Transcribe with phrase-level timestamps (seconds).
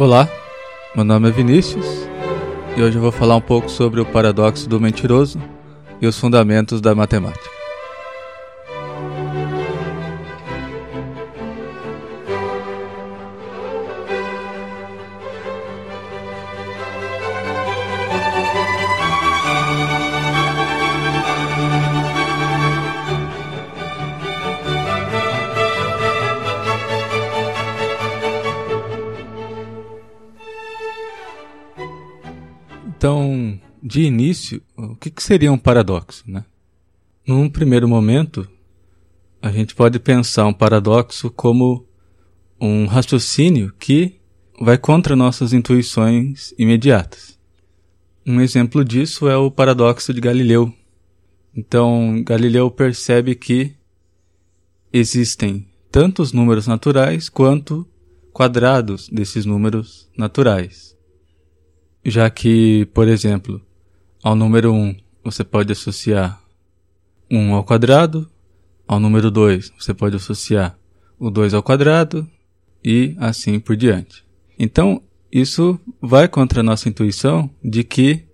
[0.00, 0.26] Olá,
[0.96, 1.84] meu nome é Vinícius
[2.74, 5.38] e hoje eu vou falar um pouco sobre o paradoxo do mentiroso
[6.00, 7.49] e os fundamentos da matemática.
[33.90, 36.22] De início, o que, que seria um paradoxo?
[36.26, 36.44] Né?
[37.26, 38.48] Num primeiro momento,
[39.42, 41.84] a gente pode pensar um paradoxo como
[42.60, 44.20] um raciocínio que
[44.60, 47.36] vai contra nossas intuições imediatas.
[48.24, 50.72] Um exemplo disso é o paradoxo de Galileu.
[51.56, 53.74] Então, Galileu percebe que
[54.92, 57.84] existem tanto os números naturais quanto
[58.32, 60.90] quadrados desses números naturais
[62.04, 63.60] já que, por exemplo,
[64.22, 66.42] ao número 1 você pode associar
[67.30, 68.28] 1 ao quadrado,
[68.86, 70.78] ao número 2 você pode associar
[71.18, 72.28] o 2 ao quadrado
[72.84, 74.24] e assim por diante.
[74.58, 78.24] Então, isso vai contra a nossa intuição de que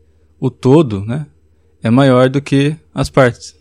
[0.40, 1.26] o todo né,
[1.82, 3.54] é maior do que as partes.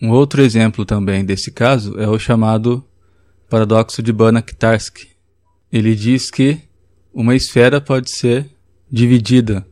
[0.00, 2.84] Um outro exemplo também desse caso é o chamado
[3.48, 5.08] paradoxo de Banach-Tarski.
[5.70, 6.60] Ele diz que
[7.12, 8.50] uma esfera pode ser
[8.90, 9.66] dividida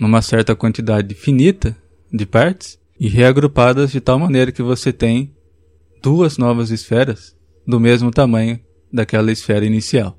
[0.00, 1.76] numa certa quantidade finita
[2.10, 5.32] de partes e reagrupadas de tal maneira que você tem
[6.02, 8.58] duas novas esferas do mesmo tamanho
[8.90, 10.18] daquela esfera inicial.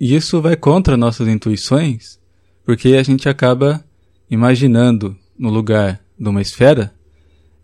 [0.00, 2.18] E isso vai contra nossas intuições,
[2.64, 3.84] porque a gente acaba
[4.30, 6.92] imaginando no lugar de uma esfera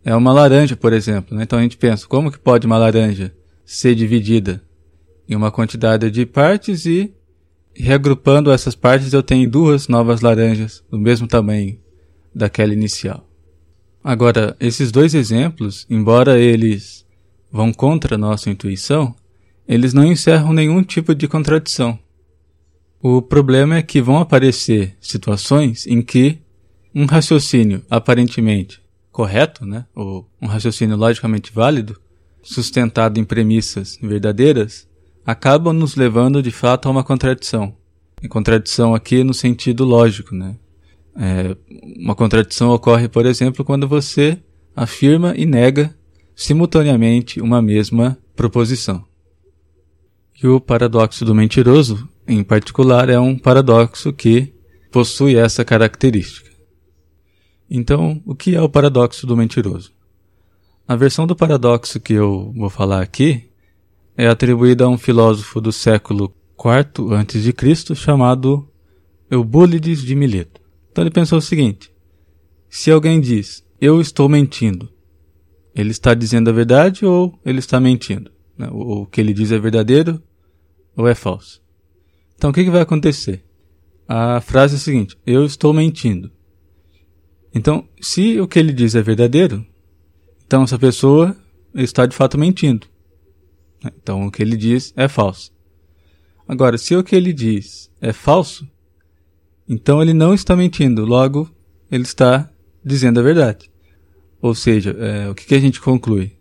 [0.04, 1.36] é uma laranja, por exemplo.
[1.36, 1.42] Né?
[1.42, 4.62] Então a gente pensa, como que pode uma laranja ser dividida
[5.28, 7.12] em uma quantidade de partes e
[7.78, 11.78] reagrupando essas partes, eu tenho duas novas laranjas do mesmo tamanho
[12.34, 13.28] daquela inicial.
[14.02, 17.06] Agora, esses dois exemplos, embora eles
[17.50, 19.14] vão contra a nossa intuição,
[19.66, 21.98] eles não encerram nenhum tipo de contradição.
[23.00, 26.38] O problema é que vão aparecer situações em que
[26.94, 28.80] um raciocínio aparentemente
[29.12, 32.00] correto, né, ou um raciocínio logicamente válido,
[32.42, 34.87] sustentado em premissas verdadeiras,
[35.28, 37.76] acabam nos levando de fato a uma contradição.
[38.22, 40.56] E contradição aqui no sentido lógico, né?
[41.14, 41.54] É,
[41.98, 44.42] uma contradição ocorre, por exemplo, quando você
[44.74, 45.94] afirma e nega
[46.34, 49.04] simultaneamente uma mesma proposição.
[50.42, 54.54] E o paradoxo do mentiroso, em particular, é um paradoxo que
[54.90, 56.50] possui essa característica.
[57.68, 59.92] Então, o que é o paradoxo do mentiroso?
[60.86, 63.47] A versão do paradoxo que eu vou falar aqui
[64.18, 67.94] é atribuída a um filósofo do século IV a.C.
[67.94, 68.68] chamado
[69.30, 70.60] Eubúlides de Mileto.
[70.90, 71.92] Então ele pensou o seguinte:
[72.68, 74.88] se alguém diz eu estou mentindo,
[75.72, 78.28] ele está dizendo a verdade ou ele está mentindo?
[78.58, 78.68] Né?
[78.72, 80.20] O que ele diz é verdadeiro
[80.96, 81.62] ou é falso?
[82.34, 83.44] Então o que vai acontecer?
[84.08, 86.32] A frase é a seguinte: eu estou mentindo.
[87.54, 89.64] Então, se o que ele diz é verdadeiro,
[90.44, 91.36] então essa pessoa
[91.72, 92.88] está de fato mentindo.
[93.84, 95.52] Então o que ele diz é falso.
[96.46, 98.66] Agora, se o que ele diz é falso,
[99.68, 101.50] então ele não está mentindo, logo
[101.90, 102.50] ele está
[102.84, 103.70] dizendo a verdade.
[104.40, 106.32] Ou seja, é, o que, que a gente conclui?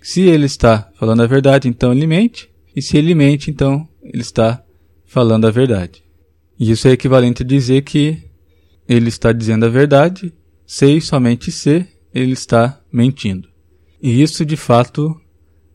[0.00, 4.22] Se ele está falando a verdade, então ele mente, e se ele mente, então ele
[4.22, 4.64] está
[5.04, 6.02] falando a verdade.
[6.58, 8.18] E isso é equivalente a dizer que
[8.88, 10.32] ele está dizendo a verdade,
[10.66, 13.48] se e somente se ele está mentindo.
[14.02, 15.20] E isso de fato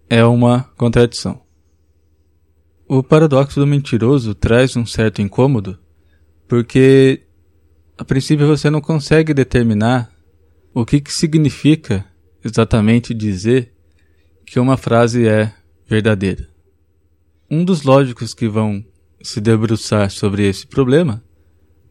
[0.09, 1.41] é uma contradição.
[2.87, 5.77] O paradoxo do mentiroso traz um certo incômodo,
[6.47, 7.23] porque
[7.97, 10.09] a princípio você não consegue determinar
[10.73, 12.05] o que, que significa
[12.43, 13.73] exatamente dizer
[14.45, 15.53] que uma frase é
[15.85, 16.47] verdadeira.
[17.49, 18.85] Um dos lógicos que vão
[19.21, 21.23] se debruçar sobre esse problema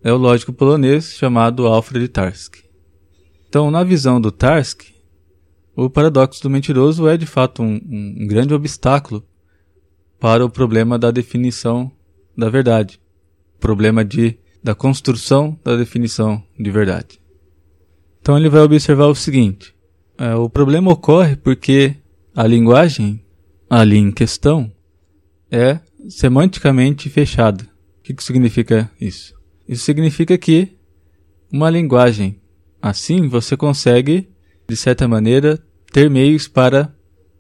[0.02, 2.64] é o lógico polonês chamado Alfred Tarski.
[3.48, 4.94] Então, na visão do Tarski,
[5.76, 9.22] o paradoxo do mentiroso é de fato um, um grande obstáculo
[10.18, 11.92] para o problema da definição
[12.36, 13.00] da verdade,
[13.60, 17.20] problema de da construção da definição de verdade.
[18.20, 19.72] Então ele vai observar o seguinte:
[20.18, 21.94] é, o problema ocorre porque
[22.34, 23.24] a linguagem
[23.70, 24.72] ali em questão
[25.50, 25.78] é
[26.08, 27.64] semanticamente fechada.
[27.98, 29.34] O que, que significa isso?
[29.68, 30.76] Isso significa que
[31.52, 32.40] uma linguagem
[32.80, 34.28] assim você consegue,
[34.68, 35.62] de certa maneira,
[35.96, 36.94] ter meios para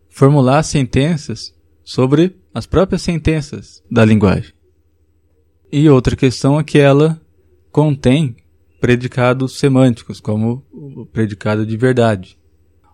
[0.08, 1.54] formular sentenças
[1.84, 4.54] sobre as próprias sentenças da linguagem.
[5.70, 7.20] E outra questão é que ela
[7.70, 8.34] contém
[8.80, 12.38] predicados semânticos, como o predicado de verdade.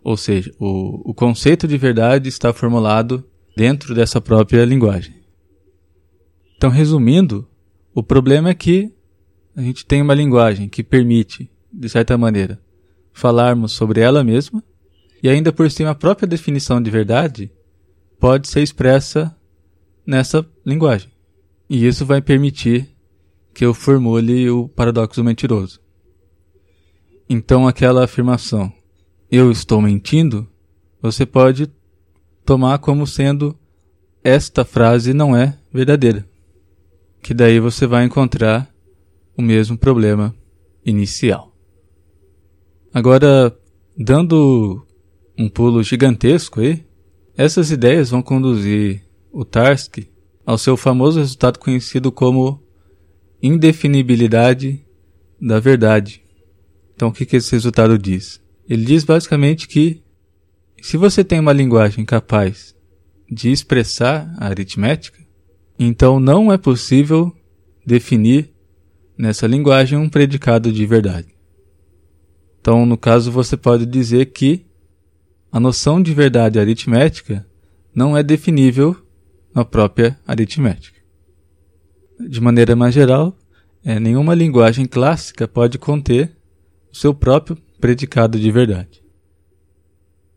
[0.03, 3.25] Ou seja, o, o conceito de verdade está formulado
[3.57, 5.15] dentro dessa própria linguagem.
[6.57, 7.49] Então, resumindo,
[7.95, 8.93] o problema é que
[9.55, 12.61] a gente tem uma linguagem que permite, de certa maneira,
[13.13, 14.61] falarmos sobre ela mesma,
[15.23, 17.51] e ainda por cima a própria definição de verdade
[18.19, 19.35] pode ser expressa
[20.07, 21.11] nessa linguagem.
[21.69, 22.89] E isso vai permitir
[23.55, 25.81] que eu formule o paradoxo mentiroso.
[27.29, 28.73] Então, aquela afirmação,
[29.31, 30.47] eu estou mentindo,
[31.01, 31.71] você pode
[32.45, 33.59] tomar como sendo
[34.23, 36.29] esta frase não é verdadeira.
[37.23, 38.73] Que daí você vai encontrar
[39.37, 40.35] o mesmo problema
[40.85, 41.53] inicial.
[42.93, 43.57] Agora,
[43.97, 44.87] dando
[45.39, 46.85] um pulo gigantesco aí,
[47.37, 49.03] essas ideias vão conduzir
[49.33, 50.09] o Tarski
[50.45, 52.63] ao seu famoso resultado conhecido como
[53.43, 54.85] indefinibilidade
[55.41, 56.23] da verdade.
[56.95, 58.41] Então, o que, que esse resultado diz?
[58.69, 60.03] Ele diz basicamente que
[60.81, 62.75] se você tem uma linguagem capaz
[63.31, 65.19] de expressar a aritmética,
[65.79, 67.35] então não é possível
[67.85, 68.53] definir
[69.17, 71.29] nessa linguagem um predicado de verdade.
[72.61, 74.67] Então, no caso, você pode dizer que
[75.53, 77.47] a noção de verdade aritmética
[77.95, 78.97] não é definível
[79.55, 80.99] na própria aritmética.
[82.19, 83.37] De maneira mais geral,
[83.85, 86.35] é, nenhuma linguagem clássica pode conter
[86.91, 89.03] o seu próprio predicado de verdade.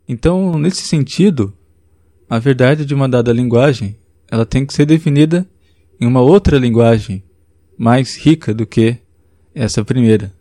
[0.06, 1.54] Então, nesse sentido,
[2.30, 3.98] a verdade de uma dada linguagem
[4.30, 5.48] ela tem que ser definida
[5.98, 7.24] em uma outra linguagem
[7.78, 8.98] mais rica do que
[9.54, 10.34] essa primeira,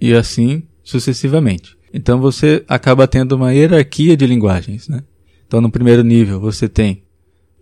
[0.00, 1.76] e assim sucessivamente.
[1.96, 4.88] Então você acaba tendo uma hierarquia de linguagens.
[4.88, 5.04] Né?
[5.46, 7.04] Então, no primeiro nível, você tem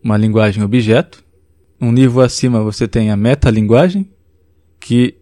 [0.03, 1.23] uma linguagem objeto.
[1.79, 4.11] Um nível acima você tem a metalinguagem,
[4.81, 5.17] que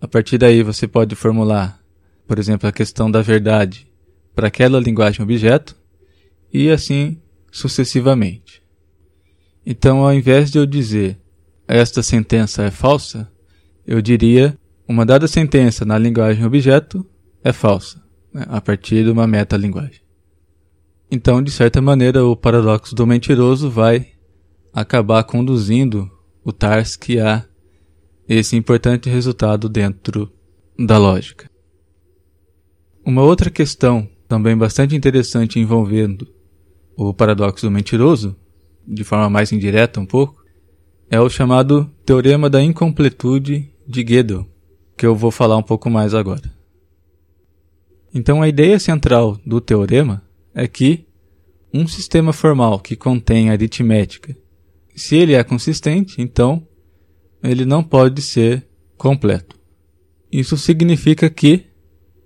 [0.00, 1.80] a partir daí você pode formular,
[2.26, 3.86] por exemplo, a questão da verdade
[4.34, 5.76] para aquela linguagem objeto
[6.52, 7.18] e assim
[7.52, 8.60] sucessivamente.
[9.64, 11.16] Então, ao invés de eu dizer
[11.68, 13.30] esta sentença é falsa,
[13.86, 14.58] eu diria
[14.88, 17.06] uma dada sentença na linguagem objeto
[17.44, 18.02] é falsa,
[18.36, 20.02] né, a partir de uma metalinguagem.
[21.10, 24.08] Então, de certa maneira, o paradoxo do mentiroso vai
[24.74, 26.10] acabar conduzindo
[26.44, 27.46] o Tarski a
[28.28, 30.30] esse importante resultado dentro
[30.78, 31.50] da lógica.
[33.02, 36.28] Uma outra questão também bastante interessante envolvendo
[36.94, 38.36] o paradoxo do mentiroso,
[38.86, 40.44] de forma mais indireta um pouco,
[41.08, 44.46] é o chamado teorema da incompletude de Gödel,
[44.94, 46.55] que eu vou falar um pouco mais agora.
[48.16, 50.22] Então a ideia central do teorema
[50.54, 51.06] é que
[51.70, 54.34] um sistema formal que contém aritmética
[54.94, 56.66] se ele é consistente, então
[57.42, 58.66] ele não pode ser
[58.96, 59.60] completo.
[60.32, 61.66] Isso significa que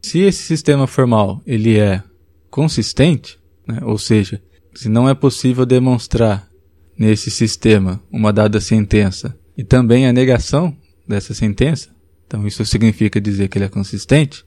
[0.00, 2.00] se esse sistema formal ele é
[2.48, 4.40] consistente, né, ou seja,
[4.72, 6.48] se não é possível demonstrar
[6.96, 10.72] nesse sistema uma dada sentença e também a negação
[11.08, 11.90] dessa sentença,
[12.28, 14.44] então isso significa dizer que ele é consistente,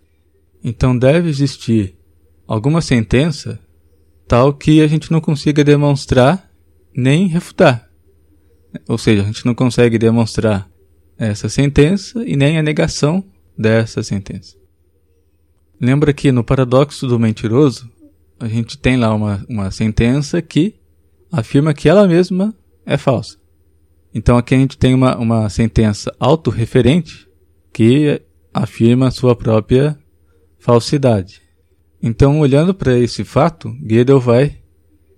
[0.63, 1.95] então deve existir
[2.47, 3.59] alguma sentença
[4.27, 6.49] tal que a gente não consiga demonstrar
[6.95, 7.89] nem refutar.
[8.87, 10.69] Ou seja, a gente não consegue demonstrar
[11.17, 13.23] essa sentença e nem a negação
[13.57, 14.55] dessa sentença.
[15.79, 17.91] Lembra que no paradoxo do mentiroso,
[18.39, 20.75] a gente tem lá uma, uma sentença que
[21.31, 22.55] afirma que ela mesma
[22.85, 23.37] é falsa.
[24.13, 27.27] Então aqui a gente tem uma, uma sentença autorreferente
[27.71, 28.21] que
[28.53, 29.97] afirma a sua própria
[30.63, 31.41] falsidade.
[32.01, 34.59] Então, olhando para esse fato, Gödel vai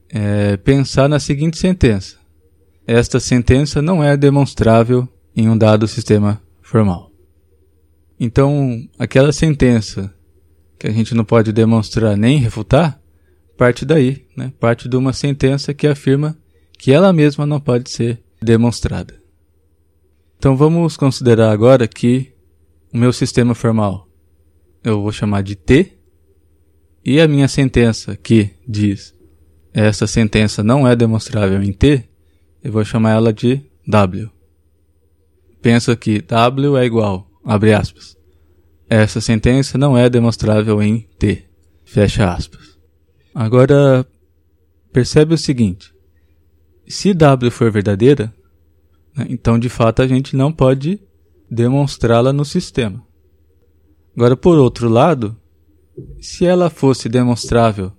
[0.09, 2.17] é, pensar na seguinte sentença:
[2.87, 7.11] esta sentença não é demonstrável em um dado sistema formal.
[8.19, 10.11] Então, aquela sentença
[10.79, 12.99] que a gente não pode demonstrar nem refutar,
[13.55, 14.51] parte daí, né?
[14.59, 16.35] parte de uma sentença que afirma
[16.77, 19.13] que ela mesma não pode ser demonstrada.
[20.37, 22.33] Então vamos considerar agora que
[22.93, 24.05] o meu sistema formal
[24.85, 25.93] eu vou chamar de T
[27.03, 29.15] e a minha sentença que diz
[29.75, 32.07] essa sentença não é demonstrável em T,
[32.63, 34.31] eu vou chamar ela de W.
[35.61, 38.15] Penso que W é igual, abre aspas.
[38.89, 41.43] Essa sentença não é demonstrável em T,
[41.83, 42.79] fecha aspas.
[43.33, 44.07] Agora,
[44.93, 45.93] percebe o seguinte:
[46.87, 48.33] se W for verdadeira,
[49.13, 51.01] né, então de fato a gente não pode
[51.51, 53.04] demonstrá-la no sistema.
[54.15, 55.35] Agora, por outro lado,
[56.19, 57.91] se ela fosse demonstrável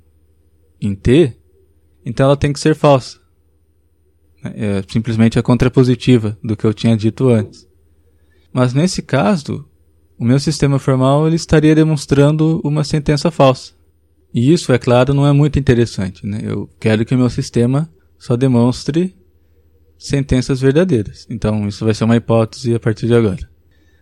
[0.81, 1.37] em T,
[2.05, 3.19] então ela tem que ser falsa
[4.55, 7.67] é simplesmente a contrapositiva do que eu tinha dito antes.
[8.53, 9.67] Mas nesse caso,
[10.19, 13.73] o meu sistema formal ele estaria demonstrando uma sentença falsa.
[14.33, 16.27] E isso, é claro, não é muito interessante.
[16.27, 16.41] Né?
[16.43, 19.17] Eu quero que o meu sistema só demonstre
[19.99, 21.27] sentenças verdadeiras.
[21.31, 23.49] Então, isso vai ser uma hipótese a partir de agora.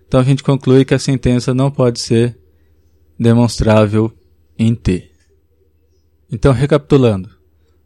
[0.07, 2.39] Então, a gente conclui que a sentença não pode ser
[3.19, 4.13] demonstrável
[4.59, 5.11] em T.
[6.31, 7.31] Então, recapitulando.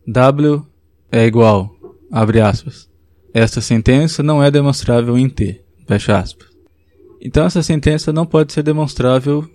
[0.07, 0.65] W
[1.11, 1.75] é igual,
[2.11, 2.89] abre aspas.
[3.33, 6.49] Esta sentença não é demonstrável em T, fecha aspas.
[7.21, 9.49] Então, essa sentença não pode ser demonstrável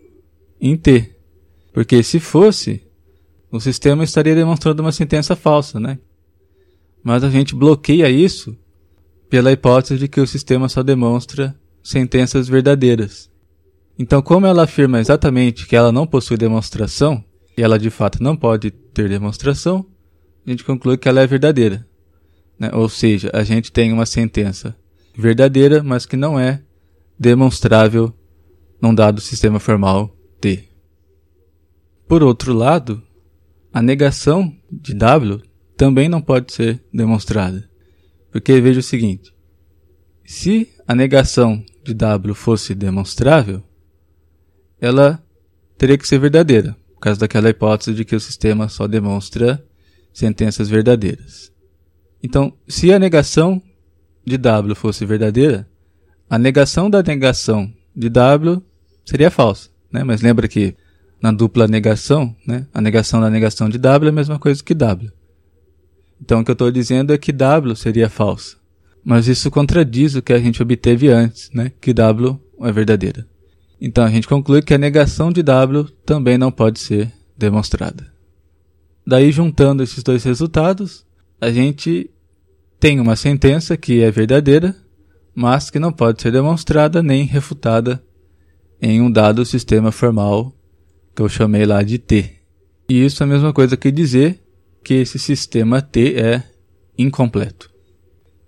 [0.59, 1.15] em T.
[1.73, 2.83] Porque se fosse,
[3.51, 5.99] o sistema estaria demonstrando uma sentença falsa, né?
[7.03, 8.57] Mas a gente bloqueia isso
[9.29, 13.29] pela hipótese de que o sistema só demonstra sentenças verdadeiras.
[13.99, 17.23] Então, como ela afirma exatamente que ela não possui demonstração,
[17.55, 19.85] e ela de fato não pode ter demonstração,
[20.45, 21.85] a gente conclui que ela é verdadeira.
[22.57, 22.71] Né?
[22.73, 24.75] Ou seja, a gente tem uma sentença
[25.15, 26.63] verdadeira, mas que não é
[27.19, 28.13] demonstrável
[28.81, 30.67] num dado sistema formal T.
[32.07, 33.01] Por outro lado,
[33.71, 35.41] a negação de W
[35.77, 37.69] também não pode ser demonstrada.
[38.31, 39.33] Porque veja o seguinte:
[40.25, 43.63] se a negação de W fosse demonstrável,
[44.79, 45.23] ela
[45.77, 49.63] teria que ser verdadeira, por causa daquela hipótese de que o sistema só demonstra
[50.13, 51.51] sentenças verdadeiras.
[52.21, 53.61] Então, se a negação
[54.25, 55.67] de W fosse verdadeira,
[56.29, 58.63] a negação da negação de W
[59.05, 59.69] seria falsa.
[59.91, 60.03] Né?
[60.03, 60.75] Mas lembra que
[61.21, 62.65] na dupla negação, né?
[62.73, 65.11] a negação da negação de W é a mesma coisa que W.
[66.21, 68.57] Então o que eu estou dizendo é que W seria falsa.
[69.03, 71.71] Mas isso contradiz o que a gente obteve antes, né?
[71.81, 73.27] que W é verdadeira.
[73.79, 78.13] Então a gente conclui que a negação de W também não pode ser demonstrada.
[79.05, 81.05] Daí, juntando esses dois resultados,
[81.41, 82.09] a gente
[82.79, 84.73] tem uma sentença que é verdadeira,
[85.35, 88.01] mas que não pode ser demonstrada nem refutada
[88.81, 90.53] em um dado sistema formal
[91.13, 92.31] que eu chamei lá de T.
[92.87, 94.41] E isso é a mesma coisa que dizer
[94.83, 96.43] que esse sistema T é
[96.97, 97.72] incompleto.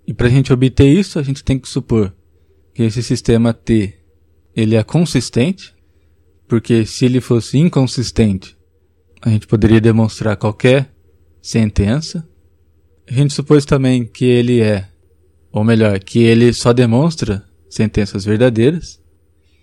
[0.06, 2.14] E para a gente obter isso, a gente tem que supor
[2.72, 3.94] que esse sistema T
[4.54, 5.74] ele é consistente,
[6.48, 8.56] porque se ele fosse inconsistente,
[9.20, 10.94] a gente poderia demonstrar qualquer
[11.42, 12.26] sentença.
[13.08, 14.88] A gente supôs também que ele é,
[15.52, 19.00] ou melhor, que ele só demonstra sentenças verdadeiras.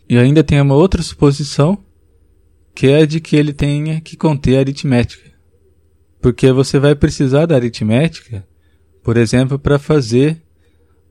[0.10, 1.78] E ainda tem uma outra suposição,
[2.76, 5.32] que é de que ele tenha que conter aritmética.
[6.22, 8.46] Porque você vai precisar da aritmética,
[9.04, 10.42] por exemplo, para fazer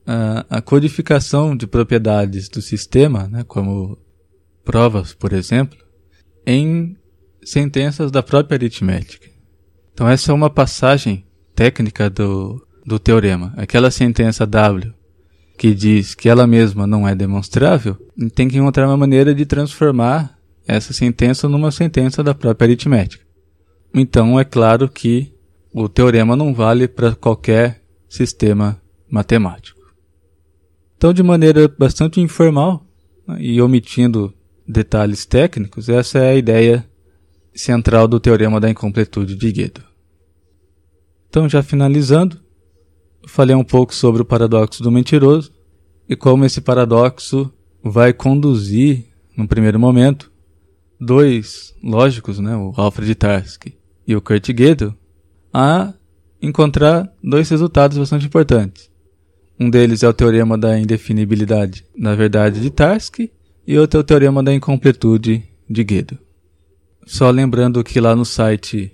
[0.05, 3.97] a, a, codificação de propriedades do sistema, né, como
[4.65, 5.77] provas, por exemplo,
[6.45, 6.97] em
[7.43, 9.29] sentenças da própria aritmética.
[9.93, 13.53] Então essa é uma passagem técnica do, do teorema.
[13.55, 14.93] Aquela sentença W
[15.57, 17.95] que diz que ela mesma não é demonstrável,
[18.33, 23.23] tem que encontrar uma maneira de transformar essa sentença numa sentença da própria aritmética.
[23.93, 25.31] Então é claro que
[25.71, 27.82] o teorema não vale para qualquer
[28.13, 28.79] sistema
[29.09, 29.81] matemático.
[30.95, 32.85] Então, de maneira bastante informal
[33.27, 34.31] né, e omitindo
[34.67, 36.87] detalhes técnicos, essa é a ideia
[37.55, 39.83] central do teorema da incompletude de Gödel.
[41.27, 42.39] Então, já finalizando,
[43.27, 45.51] falei um pouco sobre o paradoxo do mentiroso
[46.07, 47.51] e como esse paradoxo
[47.83, 50.31] vai conduzir, no primeiro momento,
[51.01, 53.75] dois lógicos, né, o Alfred Tarski
[54.07, 54.93] e o Kurt Gödel,
[55.51, 55.95] a
[56.43, 58.91] encontrar dois resultados bastante importantes.
[59.59, 63.31] Um deles é o teorema da indefinibilidade na verdade de Tarski
[63.65, 66.17] e outro é o teorema da incompletude de Gödel.
[67.05, 68.91] Só lembrando que lá no site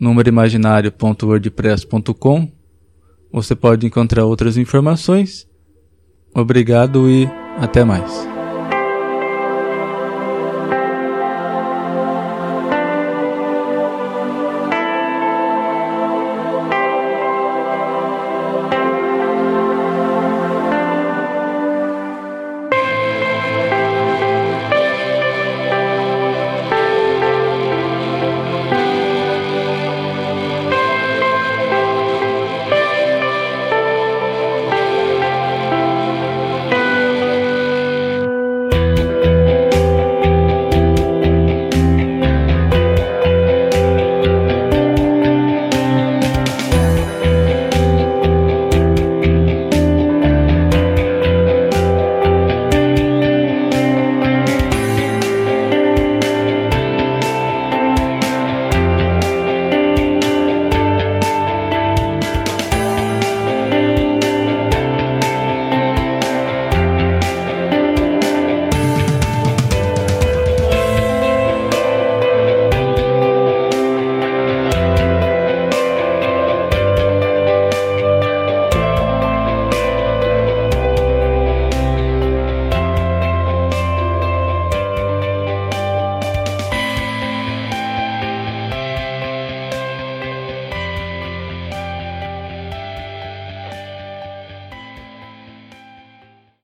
[0.00, 2.50] númeroimaginário.wordpress.com
[3.32, 5.46] você pode encontrar outras informações.
[6.34, 7.28] Obrigado e
[7.58, 8.33] até mais.